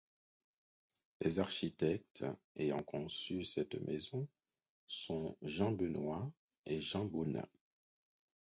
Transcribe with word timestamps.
Les 1.19 1.37
architectes 1.37 2.25
ayant 2.55 2.81
conçu 2.81 3.43
cette 3.43 3.75
maison 3.85 4.27
sont 4.87 5.37
Jean 5.43 5.71
Benoit 5.71 6.31
et 6.65 6.81
Jean 6.81 7.05
Bonnat. 7.05 7.47